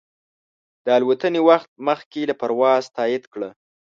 [0.85, 3.49] د الوتنې وخت مخکې له پروازه تایید کړه.